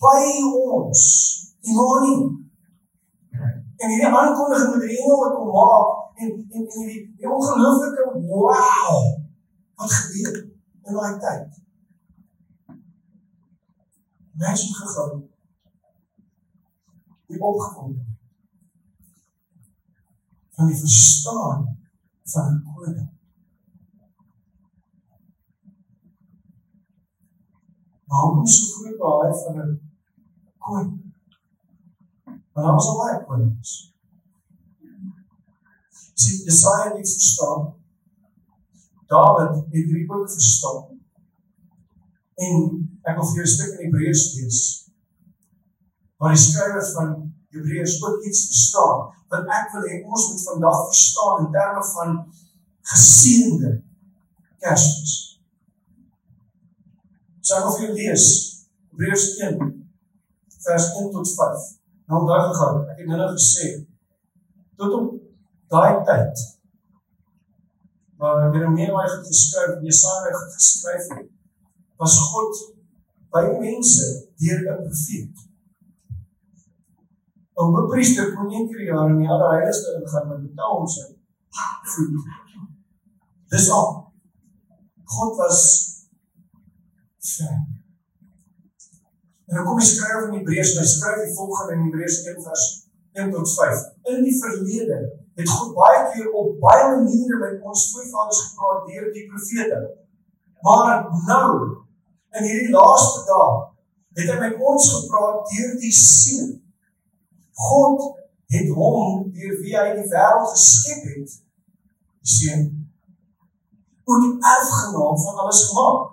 by 0.00 0.24
ons. 0.48 1.02
Imani. 1.60 2.16
En 3.76 3.88
hierdie 3.88 4.14
aankondiging 4.20 4.70
met 4.76 4.88
die 4.88 4.98
engel 4.98 5.18
wat 5.22 5.34
kom 5.36 5.50
maak 5.56 5.88
en 6.20 6.30
en 6.56 6.62
en 6.76 6.86
die, 6.86 7.02
die 7.16 7.30
ongelooflike 7.36 8.04
wow 8.32 8.96
wat 9.76 9.92
gebeur 9.92 10.36
in 10.86 10.94
daai 10.94 11.18
tyd. 11.24 11.60
Mense 14.40 14.74
gegaan 14.74 15.28
die 17.26 17.40
opgewonde 17.40 18.04
van 20.50 20.66
die 20.66 20.78
verstaan 20.78 21.78
van 22.22 22.54
'n 22.54 22.62
koning. 22.74 23.10
Maar 28.06 28.20
hoe 28.20 28.48
so 28.48 28.64
groot 28.72 28.98
baie 28.98 29.34
van 29.42 29.58
'n 29.58 29.80
koning? 30.58 31.14
Maar 32.52 32.72
ons 32.72 32.86
al 32.86 32.96
baie 32.96 33.24
konings. 33.24 33.94
Sien, 36.14 36.44
Jesaja 36.44 36.96
het 36.96 37.12
verstaan. 37.12 37.74
Dawid 39.06 39.54
het 39.54 39.72
hierdie 39.72 40.06
boek 40.06 40.30
verstaan. 40.30 40.99
En 42.46 42.54
ek 43.08 43.16
wil 43.18 43.26
vir 43.30 43.40
jou 43.40 43.46
'n 43.46 43.54
stuk 43.54 43.72
in 43.76 43.86
Hebreërs 43.86 44.24
lees. 44.36 44.60
Maar 46.18 46.34
die 46.34 46.44
skrywer 46.44 46.86
van 46.96 47.08
Hebreërs 47.54 47.96
ook 48.02 48.24
iets 48.28 48.46
verstaan 48.50 49.08
wat 49.30 49.50
ek 49.58 49.72
wil 49.72 49.84
hê 49.88 49.96
ons 50.04 50.28
moet 50.30 50.42
vandag 50.50 50.78
verstaan 50.90 51.44
in 51.44 51.52
terme 51.56 51.82
van 51.94 52.10
geseënde 52.92 53.72
Kersfees. 54.60 55.14
So 57.40 57.56
ek 57.56 57.64
wil 57.64 57.76
vir 57.76 57.84
julle 57.86 57.98
lees 58.00 58.26
Hebreërs 58.90 59.26
1 59.48 59.60
vers 60.64 60.86
1 61.00 61.12
tot 61.14 61.34
5. 61.34 61.68
Nou 62.10 62.24
daai 62.28 62.42
gegaan, 62.50 62.80
ek 62.92 62.98
het 63.00 63.08
nou 63.08 63.28
gesê 63.36 63.66
tot 64.80 64.96
op 64.96 65.12
daai 65.72 66.00
tyd 66.08 66.46
waar 68.20 68.50
Jeremia 68.52 68.92
hy 68.92 69.04
het 69.08 69.28
geskryf 69.28 69.76
en 69.78 69.84
Jesaja 69.88 70.32
het 70.34 70.56
geskryf 70.56 71.06
was 72.00 72.16
God 72.32 72.52
by 73.34 73.44
mense 73.60 74.04
deur 74.40 74.60
'n 74.64 74.82
profeet 74.88 75.46
'n 77.60 77.72
hoofpriester 77.74 78.34
kon 78.34 78.52
een 78.52 78.68
keer 78.68 78.84
jaar 78.90 79.10
in 79.10 79.18
die 79.22 79.28
allerheiligste 79.28 79.96
ingaan 79.98 80.28
met 80.28 80.42
betaal 80.48 80.76
om 80.82 80.86
sy 80.88 81.06
voet. 81.92 82.28
Dis 83.52 83.70
al. 83.70 83.88
God 85.04 85.36
was 85.36 85.60
ver. 87.18 87.56
En 89.46 89.56
dan 89.56 89.64
kom 89.66 89.78
die 89.78 89.86
skrywer 89.86 90.26
van 90.26 90.36
Hebreërs, 90.38 90.76
hy 90.78 90.86
skryf 90.86 91.24
die 91.24 91.34
volgende 91.34 91.72
in 91.76 91.86
Hebreërs 91.88 92.18
1 92.32 92.42
vers 92.46 92.66
1 93.18 93.32
tot 93.34 93.54
5. 93.54 93.80
In 94.12 94.22
die 94.26 94.36
verlede 94.38 94.98
het 95.40 95.48
God 95.50 95.74
baie 95.74 96.04
keer 96.12 96.30
op 96.40 96.60
baie 96.62 96.84
maniere 96.94 97.40
met 97.42 97.64
ons 97.66 97.88
voorvaders 97.92 98.42
gepraat 98.46 98.86
deur 98.86 99.10
die 99.16 99.26
profete. 99.32 99.80
Maar 100.62 101.08
nou 101.26 101.50
in 102.38 102.46
hierdie 102.46 102.74
laaste 102.74 103.24
dae 103.28 103.52
het 104.18 104.32
hy 104.32 104.38
met 104.40 104.64
ons 104.70 104.88
gepraat 104.96 105.46
deur 105.52 105.76
die 105.82 105.94
seun 105.94 106.56
God 107.60 108.06
het 108.50 108.70
hom 108.74 109.26
deur 109.34 109.56
wie 109.62 109.76
hy 109.76 109.88
die 109.98 110.06
wêreld 110.10 110.52
geskep 110.54 111.02
het, 111.12 111.34
die 112.20 112.32
seun 112.34 112.68
ook 114.10 114.44
erfgenaam 114.52 115.18
van 115.24 115.36
alles 115.42 115.60
gemaak. 115.68 116.06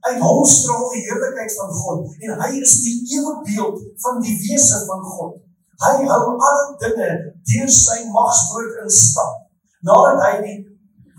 Uit 0.00 0.18
hom 0.20 0.44
straal 0.44 0.90
die 0.92 1.04
heerlikheid 1.06 1.54
van 1.56 1.72
God 1.78 2.26
en 2.26 2.42
hy 2.42 2.50
is 2.60 2.74
die 2.84 2.98
ewe 3.16 3.32
beeld 3.46 3.80
van 4.04 4.20
die 4.24 4.36
wese 4.42 4.82
van 4.90 5.02
God. 5.14 5.38
Hy 5.86 5.94
hou 6.08 6.20
alle 6.34 6.66
dinge 6.82 7.08
deur 7.52 7.72
sy 7.72 7.96
magswoord 8.12 8.82
in 8.82 8.92
stand. 8.92 9.42
Nadat 9.86 10.22
hy 10.24 10.34
die 10.44 10.58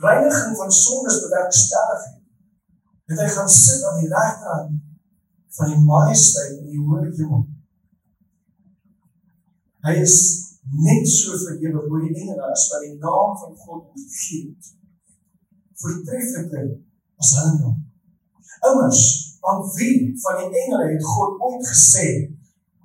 reiniging 0.04 0.54
van 0.60 0.72
sondes 0.74 1.20
bewerkstellig 1.26 2.06
het, 2.06 2.17
het 3.08 3.22
hy 3.22 3.28
gaan 3.36 3.50
sit 3.50 3.84
aan 3.88 4.02
die 4.02 4.10
regterhand 4.12 4.82
van 5.58 5.72
die 5.74 5.84
majesteit 5.84 6.58
in 6.58 6.72
die 6.72 6.82
hoë 6.82 7.06
hemel. 7.08 7.46
Hy 9.88 9.94
is 10.04 10.18
net 10.76 11.08
so 11.08 11.38
verhewe 11.40 11.86
bo 11.88 12.02
die 12.04 12.12
engele 12.12 12.50
as 12.52 12.68
wat 12.72 12.84
die 12.84 12.98
naam 13.00 13.38
van 13.42 13.54
God 13.64 13.86
gee. 13.96 14.52
Voortreffliker 15.80 16.68
as 17.22 17.36
hulle 17.38 17.54
naam. 17.62 17.78
Immers 18.68 19.04
aan 19.48 19.64
wie 19.78 20.12
van 20.24 20.42
die 20.42 20.50
engele 20.64 20.90
het 20.92 21.08
God 21.14 21.40
ooit 21.48 21.70
gesê 21.72 22.08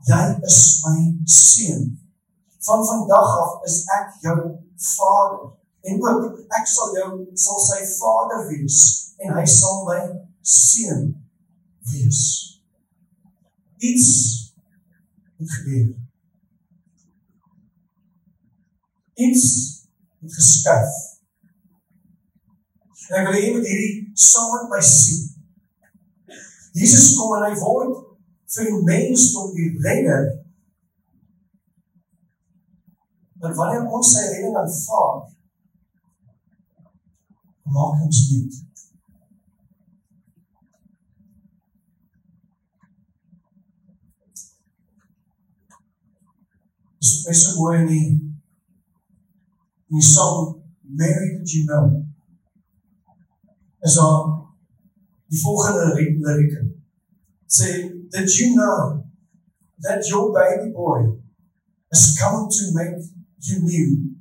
jy 0.06 0.22
is 0.46 0.60
my 0.84 0.96
seun. 1.26 1.90
Van 2.62 2.86
vandag 2.86 3.34
af 3.42 3.66
is 3.66 3.80
ek 3.98 4.14
jou 4.22 4.38
vader 4.94 5.50
en 5.88 5.98
ook 6.02 6.42
ek 6.58 6.68
sal 6.70 6.94
jou 6.98 7.08
sal 7.46 7.58
sy 7.66 7.80
vader 7.96 8.46
wees 8.50 8.78
en 9.22 9.34
hy 9.38 9.46
sal 9.50 9.82
my 9.88 9.98
seun 10.42 11.10
wees. 11.90 12.22
Iets 13.82 14.08
het 15.38 15.58
gebeur. 15.58 15.90
iets 19.14 19.44
het 20.18 20.34
geskuif. 20.34 20.92
En 23.08 23.18
ek 23.20 23.28
wil 23.28 23.36
hê 23.36 23.48
met 23.54 23.66
hierdie 23.68 23.96
saam 24.28 24.52
met 24.54 24.70
my 24.72 24.80
sien. 24.86 25.26
Jesus 26.78 27.10
kom 27.18 27.34
en 27.36 27.44
hy 27.50 27.56
word 27.60 27.98
vir 28.54 28.68
die 28.70 28.84
mensdom 28.86 29.50
die 29.56 29.68
redder. 29.84 30.30
Maar 33.42 33.56
wanneer 33.58 33.90
ons 33.98 34.12
sy 34.14 34.22
redding 34.30 34.56
aanvaar, 34.56 35.18
baie 37.74 38.06
so 47.40 47.50
mooi 47.56 47.84
nie 47.88 48.06
in 49.88 49.98
die 49.98 50.08
song 50.14 50.62
Mary 51.00 51.28
did 51.38 51.52
you 51.54 51.64
know 51.66 51.86
is 53.82 53.94
daar 53.94 54.42
die 55.26 55.40
volgende 55.40 55.94
lirieke. 55.94 56.74
Sê 57.46 57.68
did 58.08 58.28
you 58.38 58.54
know 58.54 59.04
that 59.80 60.06
your 60.08 60.32
baby 60.32 60.70
boy 60.70 61.00
has 61.90 62.16
come 62.20 62.48
to 62.48 62.72
make 62.74 62.96
you 63.38 63.58
new? 63.62 64.14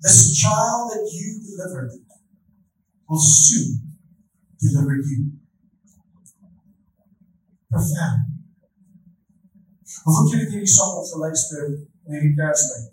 This 0.00 0.38
child 0.40 0.90
that 0.92 1.06
you 1.12 1.40
delivered 1.48 1.90
will 3.12 3.20
soon 3.20 3.92
deliver 4.58 4.96
you 4.96 5.24
profound 7.68 8.30
Hoeveel 10.02 10.28
keer 10.30 10.40
het 10.42 10.54
jy 10.54 10.60
die 10.64 10.72
sang 10.72 10.94
geluister 11.06 11.66
in 11.68 12.14
hierdie 12.14 12.32
Kerstyd? 12.38 12.86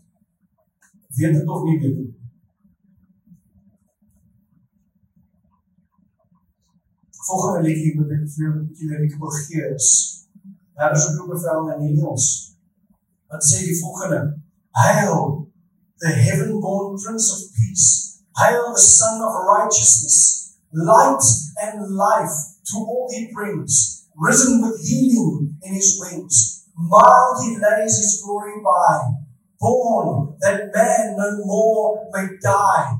Weet 1.15 1.37
dit 1.37 1.47
of 1.55 1.63
nie 1.63 1.77
weet 1.79 1.95
dit? 1.95 2.11
Volgende 7.29 7.63
liedjie 7.65 7.95
wat 8.01 8.11
ek 8.17 8.27
vir 8.35 8.59
julle 8.81 9.07
wil 9.23 9.33
gee 9.39 9.71
is 9.71 9.89
Daar 10.79 10.91
is 10.95 11.07
'n 11.07 11.15
groep 11.15 11.31
bevel 11.31 11.71
in 11.71 11.87
Engels. 11.87 12.27
Wat 13.27 13.43
sê 13.43 13.57
die 13.63 13.79
volgende? 13.79 14.21
Hail 14.69 15.47
the 15.97 16.07
heaven-born 16.07 16.95
prince 17.01 17.31
of 17.33 17.41
peace. 17.55 18.18
Hail 18.39 18.71
the 18.71 18.79
son 18.79 19.21
of 19.21 19.33
righteousness. 19.45 20.57
Light 20.71 21.23
and 21.61 21.95
life 21.95 22.29
to 22.67 22.77
all 22.77 23.09
he 23.11 23.29
brings. 23.33 24.07
Risen 24.15 24.61
with 24.61 24.87
healing 24.87 25.57
in 25.63 25.73
his 25.73 25.99
wings. 25.99 26.67
Mild 26.77 27.43
he 27.43 27.57
lays 27.57 27.97
his 27.97 28.21
glory 28.23 28.61
by. 28.63 29.11
Born 29.59 30.35
that 30.39 30.71
man 30.73 31.15
no 31.17 31.45
more 31.45 32.07
may 32.13 32.27
die. 32.41 32.99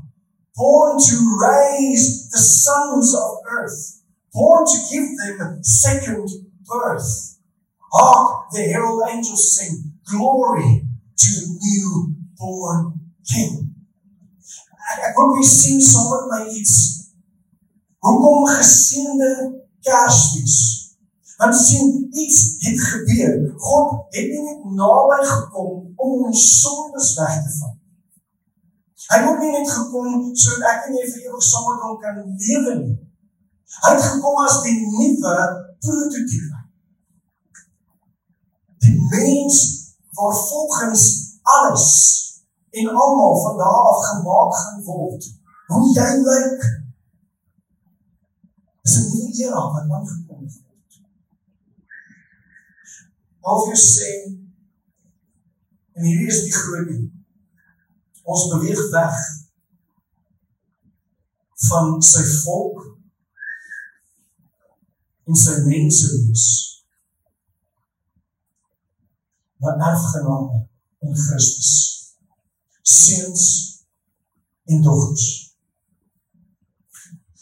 Born 0.55 0.99
to 0.99 1.39
raise 1.41 2.29
the 2.31 2.37
sons 2.37 3.15
of 3.15 3.37
earth. 3.49 4.01
Born 4.33 4.65
to 4.65 4.77
give 4.91 5.37
them 5.37 5.63
second 5.63 6.29
birth. 6.65 7.37
Hark, 7.93 8.51
the 8.51 8.63
herald 8.63 9.03
angels 9.09 9.57
sing, 9.57 9.93
glory 10.05 10.83
to 11.17 11.27
the 11.39 11.59
newborn 11.61 12.99
king. 13.31 13.78
Ek 14.89 15.03
ek 15.09 15.17
hoop 15.19 15.37
jy 15.37 15.47
sien 15.47 15.81
saam 15.85 16.07
met 16.11 16.29
my 16.31 16.41
iets. 16.57 16.75
Hoekom 18.05 18.47
geseënde 18.49 19.31
Kersfees? 19.85 20.59
Want 21.39 21.55
sien 21.55 22.07
iets 22.11 22.39
het 22.65 22.79
gebeur. 22.83 23.35
God 23.57 24.15
het 24.15 24.31
nie 24.31 24.41
net 24.43 24.63
naby 24.79 25.19
gekom 25.27 25.75
om 25.95 26.25
ons 26.29 26.45
sondes 26.61 27.13
weg 27.19 27.35
te 27.43 27.53
vat. 27.59 27.75
Hy 29.09 29.19
het 29.25 29.39
nie 29.41 29.51
net 29.53 29.69
gekom 29.71 30.25
sodat 30.37 30.65
ek 30.71 30.89
en 30.89 30.97
jy 30.99 31.05
vir 31.13 31.29
ewig 31.29 31.45
saam 31.45 31.69
met 31.69 31.85
hom 31.85 31.95
kan 32.01 32.17
lewe 32.25 32.73
nie. 32.81 32.97
Hy 33.79 33.93
het 33.93 34.03
gekom 34.05 34.41
as 34.43 34.59
die 34.65 34.75
nuwe 34.81 35.35
prototipe. 35.85 36.63
Die 38.85 38.95
mens 39.13 39.61
waar 40.17 40.35
volgens 40.35 41.05
alles 41.41 41.89
en 42.69 42.87
almal 42.87 43.41
van 43.41 43.57
daar 43.57 43.79
af 43.91 44.05
gemaak 44.05 44.55
gaan 44.55 44.83
word. 44.83 45.23
Hoe 45.67 45.93
jy 45.93 46.11
lyk. 46.29 46.61
Dis 48.81 48.95
'n 48.97 49.05
nuwe 49.09 49.43
era 49.43 49.61
wat 49.73 49.89
aangekom 49.95 50.43
het. 50.43 50.55
Half 53.39 53.67
jy 53.67 53.79
sê 53.93 54.11
en 55.93 56.05
hierdie 56.05 56.27
is 56.27 56.43
die 56.43 56.53
groot 56.53 56.87
ding. 56.87 57.05
Ons 58.23 58.47
beweeg 58.53 58.89
weg 58.91 59.17
van 61.67 62.01
sy 62.01 62.23
volk 62.43 62.97
en 65.27 65.35
sy 65.35 65.55
mense 65.65 66.11
wees. 66.13 66.45
Maar 69.59 69.81
erfgename 69.91 70.67
in 70.99 71.15
Christus. 71.15 71.98
Seuns 72.89 73.45
en 74.69 74.81
dogters. 74.85 75.27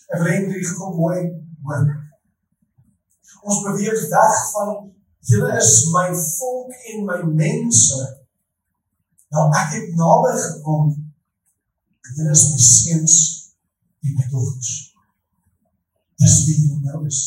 Ek 0.07 0.21
wil 0.23 0.29
net 0.31 0.53
hier 0.55 0.75
kom 0.75 0.95
mooi 0.99 1.23
hoor. 1.63 1.87
Ons 3.47 3.63
beweeg 3.63 4.05
weg 4.11 4.37
van 4.51 4.75
Julle 5.27 5.57
is 5.57 5.89
my 5.91 6.07
volk 6.15 6.71
en 6.91 7.05
my 7.05 7.17
mense. 7.35 7.97
Nou 9.35 9.47
ek 9.51 9.73
het 9.73 9.89
naby 9.99 10.29
gekom. 10.39 10.93
Julle 12.15 12.31
is 12.31 12.43
my 12.53 12.61
seuns 12.63 13.15
en 14.05 14.13
my 14.15 14.27
dogters. 14.31 14.71
Dis 16.23 16.37
wie 16.45 16.55
julle 16.61 16.79
nou 16.85 17.01
is. 17.09 17.19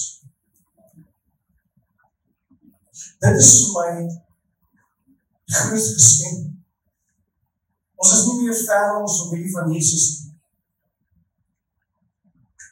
Dit 3.20 3.36
is 3.42 3.52
vir 3.60 3.76
my 3.76 3.92
die 4.08 5.58
grootste 5.58 6.00
geskenk. 6.00 6.59
Ons 8.00 8.12
is 8.16 8.26
nie 8.26 8.36
meer 8.40 8.60
ver 8.64 8.98
ons 9.02 9.16
familie 9.20 9.52
van 9.52 9.72
Jesus 9.76 10.04
nie. 10.18 10.36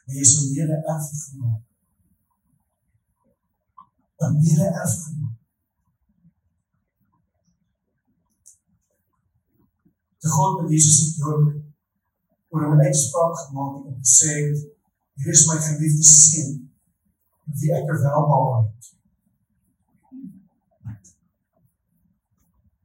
Jy 0.09 0.21
is 0.25 0.37
'n 0.37 0.53
mede 0.53 0.77
erfgenaam 0.93 1.59
'n 4.19 4.33
mede 4.41 4.65
erfgenaam. 4.81 5.37
Die 10.21 10.29
God 10.29 10.61
met 10.61 10.71
Jesus 10.71 10.99
het 11.05 11.17
dood 11.17 11.53
oor 12.49 12.75
'n 12.75 12.85
uitspraak 12.89 13.37
gemaak 13.43 13.85
en 13.85 13.97
gesê 14.01 14.33
hier 15.13 15.33
is 15.33 15.45
my 15.47 15.57
geliefde 15.67 16.03
seun 16.03 16.51
wie 17.59 17.73
ek 17.77 17.87
welbehaag 17.87 18.65
het. 18.73 18.85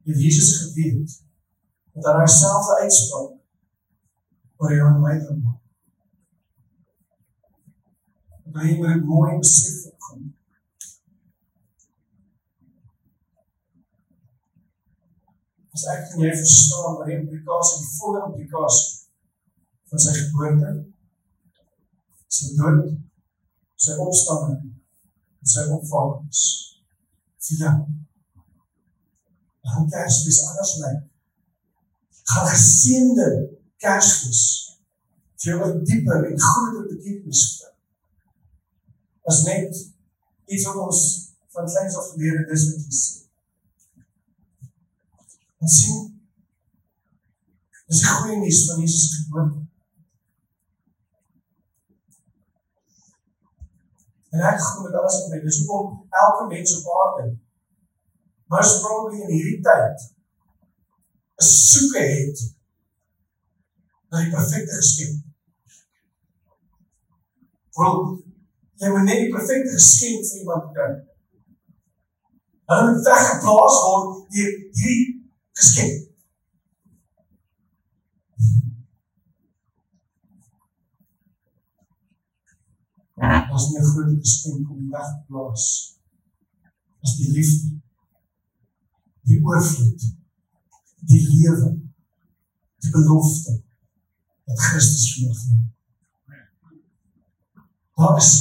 Die 0.05 0.17
Jesus 0.23 0.57
geweet 0.61 1.24
dat 2.03 2.19
hy 2.19 2.27
self 2.27 2.71
die 2.71 2.79
uitspraak 2.83 3.31
oor 4.61 4.73
jou 4.75 4.87
en 4.89 5.03
my 5.03 5.15
gemaak. 5.27 5.61
Hy 8.55 8.73
het 8.79 9.03
mooi 9.03 9.37
besef 9.39 9.83
gekom. 9.83 9.95
as 15.75 15.83
ek 15.91 16.13
en 16.13 16.21
jy 16.23 16.31
verstaan 16.31 16.93
wat 16.95 17.07
die 17.09 17.17
implikasie, 17.19 17.81
die 17.83 17.95
volle 17.97 18.21
implikasie 18.29 18.93
van 19.91 20.01
sy 20.03 20.13
geboorte, 20.15 20.69
sy 22.31 22.53
dood, 22.59 22.93
sy 23.85 23.97
opstanding, 24.05 24.69
en 25.43 25.51
sy 25.51 25.65
opvang 25.75 26.13
is, 26.31 26.45
vir 27.47 27.65
jou. 27.65 27.75
Dan 29.65 29.91
kersfees 29.91 30.39
anders 30.47 30.73
lyk. 30.83 31.03
Gaan 32.31 32.47
geseende 32.47 33.27
kersfees 33.81 34.43
vir 35.41 35.51
jou 35.51 35.67
'n 35.67 35.83
dieper 35.83 36.25
en 36.29 36.39
groter 36.47 36.87
betekenis 36.89 37.43
gee. 37.57 37.71
As 39.29 39.43
net 39.43 39.71
iets 40.45 40.65
wat 40.65 40.81
ons 40.87 40.99
van 41.53 41.65
kleins 41.65 41.95
af 41.95 42.11
geleer 42.11 42.37
het, 42.39 42.49
dis 42.49 42.65
wat 42.69 42.81
jy 42.85 42.97
sê. 43.03 43.13
En 45.61 45.69
sien 45.77 46.15
Dis 47.85 48.01
die 48.01 48.09
goeie 48.09 48.37
nuus 48.41 48.65
van 48.65 48.79
Jesus 48.81 49.15
geboorte. 49.15 49.59
En 54.33 54.41
ek 54.51 54.61
glo 54.61 54.87
met 54.87 54.95
alles 54.99 55.17
wat 55.19 55.29
my 55.31 55.41
dis 55.43 55.59
hoekom 55.61 55.91
elke 56.23 56.47
mens 56.49 56.73
op 56.79 56.87
aarde 57.01 57.27
maar 58.51 58.65
probably 58.81 59.21
in 59.21 59.31
hierdie 59.31 59.61
tyd 59.65 60.03
'n 61.41 61.43
soeke 61.43 61.99
het 61.99 62.37
na 64.09 64.21
die 64.23 64.31
perfekte 64.31 64.75
geskenk. 64.75 65.23
Wel, 67.75 67.97
jy 68.79 68.89
moet 68.93 69.07
net 69.09 69.19
die 69.25 69.33
perfekte 69.35 69.75
geskenk 69.75 70.25
vir 70.29 70.39
iemand 70.39 70.71
kry. 70.77 70.91
Hulle 72.71 72.91
moet 72.91 73.07
weggeplaas 73.09 73.79
word 73.85 74.11
deur 74.35 74.53
hierdie 74.79 75.07
geskenk. 75.59 76.01
Ons 83.55 83.69
nie 83.71 83.79
'n 83.79 83.89
groot 83.91 84.19
geskenk 84.23 84.71
om 84.71 84.89
weg 84.91 85.09
te 85.11 85.21
plaas. 85.27 85.65
Is 87.03 87.13
die 87.19 87.31
liefde. 87.31 87.69
Die 89.27 89.39
oorvloed. 89.43 90.01
Die 91.09 91.21
lewe. 91.27 91.71
Die 92.81 92.91
belofte 92.93 93.61
wat 94.45 94.59
Christus 94.59 95.07
vir 95.13 95.25
jou 95.25 95.35
gee. 95.39 95.61
Daar 97.95 98.17
is 98.19 98.31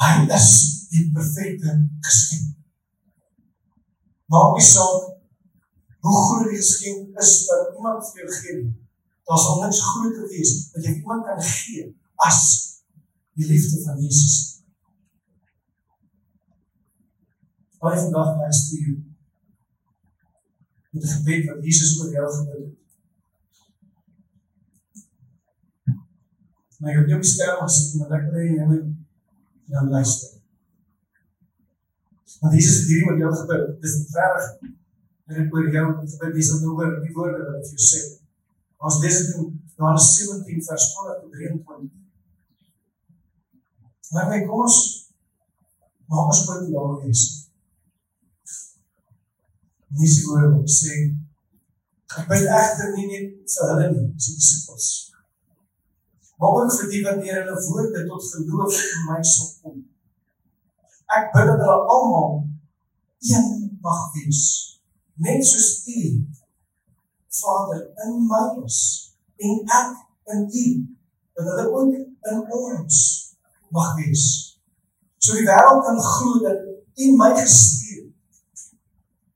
hy 0.00 0.12
is 0.34 0.50
die 0.90 1.06
perfekte 1.14 1.74
geskenk. 2.06 2.54
Maak 4.32 4.56
nie 4.56 4.66
saak 4.66 5.10
hoe 6.00 6.20
groot 6.24 6.48
die 6.48 6.58
geskenk 6.58 7.18
is 7.22 7.34
wat 7.50 7.74
iemand 7.76 8.06
vir 8.08 8.22
jou 8.22 8.30
gee. 8.38 8.62
Daar 9.28 9.42
sal 9.44 9.60
niks 9.62 9.82
groter 9.90 10.30
wees 10.32 10.54
wat 10.72 10.86
jy 10.86 10.94
iemand 10.96 11.28
kan 11.28 11.42
gee 11.44 11.90
as 12.26 12.40
die 13.38 13.46
liefde 13.50 13.82
van 13.84 14.00
Jesus. 14.00 14.38
Baie 17.80 18.00
vandag 18.00 18.34
my 18.40 18.50
stuur 18.52 18.98
met 20.90 21.02
die 21.02 21.12
gebed 21.14 21.48
wat 21.50 21.64
Jesus 21.64 21.96
oor 22.00 22.12
jou 22.14 22.26
gebid 22.36 22.60
het. 22.64 22.76
Maar 26.80 26.90
ek 26.92 27.00
het 27.02 27.12
jou 27.12 27.22
skerm 27.30 27.62
gesit 27.62 27.96
en 28.00 28.14
ek 28.18 28.28
wil 28.32 28.44
jy 28.46 28.66
moet 28.68 28.86
nou 29.70 29.86
luister. 29.94 30.36
Want 32.40 32.56
Jesus 32.56 32.78
het 32.80 32.88
hierdie 32.90 33.10
met 33.10 33.20
jou 33.20 33.32
gebid. 33.42 33.66
Dis 33.82 33.96
reg. 34.16 34.46
En 35.30 35.42
ek 35.44 35.54
oor 35.54 35.68
jou 35.74 35.86
gebid 36.00 36.38
dis 36.38 36.52
om 36.56 36.70
oor 36.72 36.96
die 37.04 37.14
woorde 37.16 37.44
wat 37.50 37.68
jy 37.74 37.88
sê. 37.90 38.00
Ons 38.80 39.02
lees 39.02 39.18
dit 39.20 39.34
in 39.36 39.50
Johannes 39.76 40.08
17 40.16 40.64
vers 40.70 40.86
12 40.94 41.20
tot 41.20 41.36
23. 41.36 41.90
Maar 44.10 44.32
my 44.32 44.40
kom 44.46 44.64
ons 44.64 44.78
maak 46.10 46.32
ons 46.32 46.42
punt 46.48 46.72
daar 46.72 46.96
wees. 47.04 47.22
Dis 49.98 50.20
hoe 50.24 50.38
ek 50.46 50.68
sê 50.70 50.96
ek 52.16 52.26
bid 52.30 52.44
egter 52.46 52.90
nie 52.94 53.06
net 53.10 53.54
vir 53.54 53.70
hulle 53.70 53.86
nie, 53.92 54.06
so 54.22 54.34
disippels. 54.38 54.88
Maar 56.38 56.56
ook 56.58 56.74
vir 56.76 56.90
die 56.92 57.00
wat 57.06 57.18
deur 57.22 57.40
hulle 57.40 57.56
woorde 57.66 58.02
tot 58.08 58.28
geloof 58.32 58.76
in 58.86 59.02
my 59.08 59.18
sal 59.32 59.48
kom. 59.62 59.80
Ek 61.16 61.32
bid 61.34 61.50
dat 61.50 61.62
hulle 61.64 61.88
almal 61.96 62.36
een 63.30 63.48
mag 63.82 64.04
wees, 64.14 64.42
net 65.26 65.42
soos 65.46 65.70
U 65.90 66.00
Vader 67.40 67.82
in 68.06 68.14
my 68.30 68.44
is 68.66 68.78
en 69.42 69.60
ek 69.80 69.90
in 70.34 70.46
U, 70.62 70.64
dat 71.34 71.50
hulle 71.50 71.66
ook 71.74 71.98
in 72.30 72.40
ons 72.62 73.02
mag 73.74 73.94
wees. 73.98 74.24
So 75.18 75.34
die 75.38 75.46
wêreld 75.50 75.82
kan 75.86 75.98
glo 75.98 76.38
dat 76.46 76.66
U 77.02 77.12
my 77.18 77.34
gestuur 77.38 77.89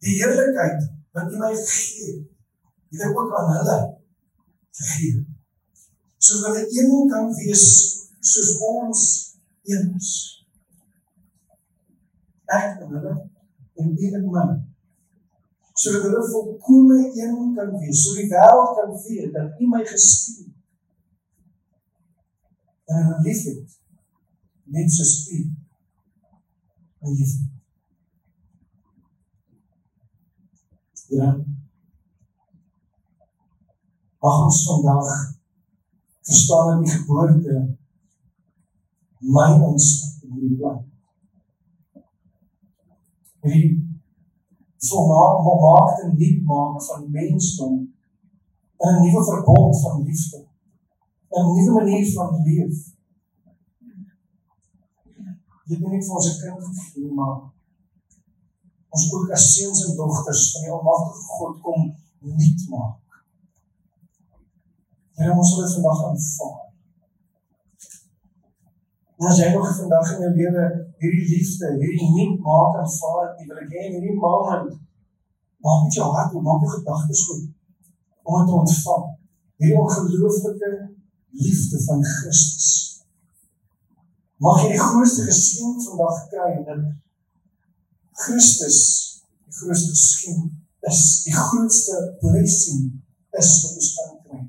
die 0.04 0.16
heerlikheid 0.20 0.88
wat 1.14 1.32
U 1.32 1.38
my 1.40 1.50
het, 1.54 2.24
het 2.92 3.04
ek 3.06 3.18
ook 3.18 3.36
aan 3.38 3.52
hulle 3.56 3.78
gegee. 4.78 5.22
So 6.18 6.40
dat 6.40 6.56
hulle 6.56 6.64
een 6.68 7.08
kan 7.12 7.30
wees 7.38 7.66
soos 8.20 8.50
ons 8.68 9.02
een 9.70 9.94
is. 9.96 10.10
Ek 12.44 12.82
en 12.82 12.92
hulle 12.96 13.14
en 13.80 13.94
U 13.94 14.10
en 14.18 14.28
my. 14.34 14.46
So 15.74 15.94
dat 15.94 16.08
hulle 16.08 16.26
volkome 16.32 16.98
een 17.14 17.54
kan 17.56 17.72
wees, 17.78 18.04
so 18.04 18.18
die 18.18 18.28
wêreld 18.32 18.76
kan 18.80 18.92
weet 19.06 19.32
dat 19.38 19.60
U 19.60 19.70
my 19.70 19.82
gestuur 19.88 20.44
het. 20.44 20.60
En 22.92 23.00
hulle 23.00 23.24
liefhet 23.30 23.80
net 24.76 24.92
soos 24.92 25.16
U 25.30 25.42
my 27.00 27.16
liefhet. 27.18 27.50
Ja. 31.08 31.44
Mag 34.18 34.44
ons 34.44 34.64
vandag 34.64 35.08
verstaan 36.20 36.66
dat 36.66 36.84
die 36.84 36.92
geboorte 36.92 37.76
my 39.18 39.48
instap 39.68 40.22
in 40.22 40.40
die 40.40 40.56
plan. 40.56 40.80
Die 43.44 43.66
volmaak 44.88 45.44
maak 45.44 46.00
en 46.04 46.16
lief 46.16 46.40
maak 46.48 46.80
van 46.88 47.10
mensdom 47.10 47.76
in 48.76 48.94
'n 48.94 49.02
nuwe 49.02 49.24
verbond 49.24 49.80
van 49.80 50.02
liefde. 50.02 50.46
'n 51.30 51.44
nuwe 51.54 51.72
manier 51.72 52.12
van 52.12 52.42
leef. 52.42 52.92
Dit 55.66 55.80
is 55.80 55.88
nie 55.88 56.02
vir 56.04 56.14
ons 56.14 56.40
kind 56.40 56.64
gegee 56.64 57.12
maar 57.12 57.53
ons 58.94 59.06
ook 59.12 59.30
as 59.34 59.46
seuns 59.54 59.80
en 59.86 59.96
dogters 59.98 60.44
van 60.52 60.66
die 60.66 60.74
Almagtige 60.74 61.24
God 61.38 61.56
kom 61.66 61.88
nuut 62.34 62.68
maak. 62.70 63.18
Here 65.18 65.34
ons 65.34 65.50
wil 65.54 65.64
dit 65.64 65.74
vandag 65.78 66.04
aanvaar. 66.10 66.60
En 69.18 69.28
as 69.30 69.40
jy 69.40 69.50
nog 69.54 69.68
vandag 69.80 70.14
in 70.14 70.24
jou 70.26 70.32
lewe 70.38 70.64
hierdie 71.02 71.26
liefde, 71.32 71.74
hierdie 71.82 72.10
nuut 72.14 72.40
maak 72.46 72.80
aanvaar, 72.82 73.28
jy 73.38 73.50
wil 73.50 73.60
hê 73.62 73.84
hierdie 73.90 74.16
moment 74.22 74.72
maak 75.64 75.84
met 75.86 75.98
jou 75.98 76.08
hart, 76.12 76.34
maak 76.46 76.64
jou 76.64 76.72
gedagtes 76.78 77.26
goed 77.28 77.44
om 78.24 78.40
dit 78.40 78.50
te 78.50 78.58
ontvang. 78.62 79.06
Hierdie 79.60 79.78
ongelooflike 79.80 80.72
liefde 81.44 81.80
van 81.86 82.04
Christus. 82.04 82.72
Mag 84.44 84.60
jy 84.62 84.74
die 84.74 84.82
grootste 84.82 85.24
geskenk 85.28 85.82
vandag 85.88 86.20
kry 86.30 86.50
dat 86.66 86.84
Christus 88.14 88.78
die 89.46 89.54
grootste 89.58 89.90
geskenk 89.90 90.52
is, 90.90 91.22
die 91.24 91.34
grootste 91.34 92.16
blessing 92.20 92.82
is 93.38 93.50
wat 93.62 93.78
ons 93.78 93.90
kan 93.98 94.12
kry. 94.24 94.42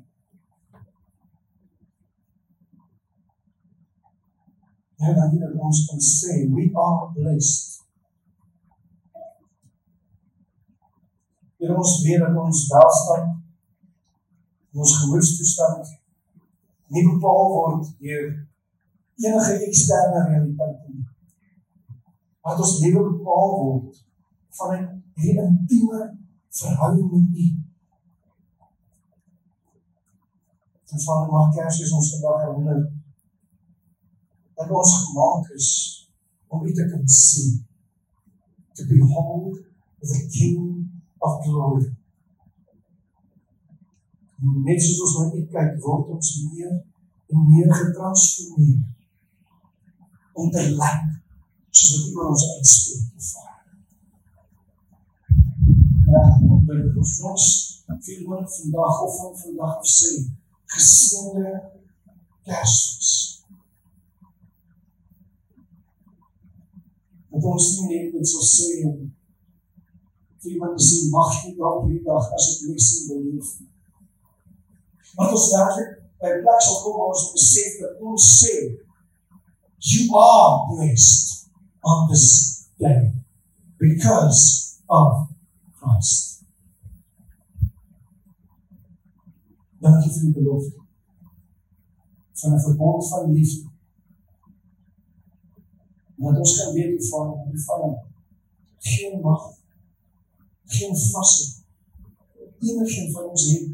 Ja, 5.02 5.14
dan 5.18 5.34
dit 5.34 5.56
ons 5.68 5.82
kan 5.90 6.02
sê 6.02 6.38
we 6.54 6.68
are 6.72 7.10
blessed. 7.16 7.74
Hier 11.56 11.74
ons 11.74 12.00
weet 12.04 12.22
dat 12.22 12.38
ons 12.46 12.66
welstand 12.70 13.36
ons 14.76 14.98
gemoedstoestand 15.00 15.94
nie 16.92 17.06
bepaal 17.06 17.48
word 17.54 17.86
deur 17.98 18.26
enige 19.24 19.54
eksterne 19.66 20.26
realiteite 20.28 20.82
nie 20.84 20.85
wat 22.46 22.60
ons 22.62 22.78
lewe 22.82 23.00
bepaal 23.10 23.54
word 23.58 24.02
van 24.58 24.74
'n 24.74 24.84
hierdie 25.18 25.46
intieme 25.50 26.00
verhouding 26.58 27.08
met 27.12 27.26
U. 27.44 27.46
Ons 30.92 31.06
Vader 31.06 31.32
maak 31.32 31.54
Kersfees 31.56 31.96
ons 31.98 32.12
vandag 32.12 32.44
herinner 32.44 32.82
dat 34.56 34.70
ons 34.80 34.92
gemaak 35.02 35.50
is 35.58 35.70
om 36.46 36.64
U 36.68 36.72
te 36.74 36.86
kan 36.90 37.08
sien. 37.08 37.66
To 38.74 38.82
behold 38.92 39.58
the 40.10 40.20
King 40.36 40.62
of 41.18 41.42
glory. 41.44 41.90
Net 44.68 44.82
soos 44.82 45.02
ons 45.04 45.18
na 45.18 45.24
U 45.40 45.44
kyk, 45.50 45.76
word 45.82 46.14
ons 46.14 46.32
meer 46.46 46.74
en 47.26 47.46
meer 47.50 47.70
getransformeer 47.82 48.82
om 50.32 50.50
te 50.50 50.62
lyk 50.78 51.25
wat 51.84 52.14
oor 52.14 52.28
ons 52.32 52.44
uitspreek 52.56 53.08
te 53.12 53.24
vaar. 53.30 53.54
Ja, 56.06 56.22
op 56.54 56.62
by 56.68 56.76
die 56.80 56.92
profos, 56.94 57.46
veel 58.06 58.28
man 58.28 58.46
vandag 58.58 59.00
of 59.06 59.16
van 59.20 59.34
vandag 59.42 59.82
sê, 59.90 60.12
gesende 60.76 61.50
kersfees. 62.46 63.12
Dat 67.30 67.44
ons 67.52 67.68
nie 67.80 67.90
net 67.90 68.16
met 68.16 68.30
so 68.30 68.40
sê, 68.46 68.70
veel 70.46 70.58
man 70.62 70.78
sê, 70.80 71.04
mag 71.12 71.36
jy 71.42 71.54
dan 71.60 71.86
die 71.90 72.02
dag 72.06 72.32
as 72.38 72.50
het 72.52 72.66
leesing 72.70 73.12
beleef. 73.12 73.52
Want 75.16 75.36
ons 75.36 75.52
werkelijk 75.52 75.94
by 76.22 76.36
plek 76.40 76.64
sal 76.64 76.82
kom, 76.84 77.00
ons 77.10 77.30
besef 77.36 77.80
dat 77.84 78.04
ons 78.12 78.34
sê, 78.40 78.54
you 79.92 80.08
are 80.16 80.62
blessed 80.72 81.45
on 81.86 82.08
this 82.10 82.68
day 82.78 83.12
because 83.78 84.82
of 84.90 85.28
Christ. 85.78 86.42
Dankie 89.80 90.10
vir 90.10 90.24
die 90.26 90.34
belofte 90.34 90.82
van 92.40 92.54
'n 92.56 92.64
verbond 92.66 93.08
van 93.08 93.32
liefde. 93.32 93.70
Want 96.16 96.38
ons 96.38 96.56
kan 96.58 96.72
weet 96.72 96.90
hoe 96.90 97.08
van 97.08 97.50
die 97.50 97.62
van 97.64 97.98
geen 98.78 99.20
mag, 99.20 99.42
geen 100.64 100.96
vaste, 100.96 101.62
enigeen 102.58 103.12
van 103.12 103.24
ons 103.24 103.50
het 103.50 103.70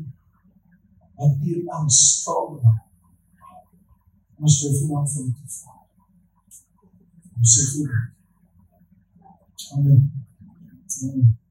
wat 1.14 1.36
hier 1.40 1.70
aan 1.70 1.90
staan. 1.90 2.82
Ons 4.36 4.62
wil 4.62 4.74
vanaf 4.80 5.12
van 5.12 5.24
die 5.24 5.34
van 5.46 5.71
Amém. 9.72 10.12
Amém. 11.02 11.41